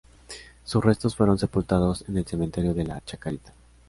[0.63, 3.53] Sus restos fueron sepultados en el cementerio de la Chacarita.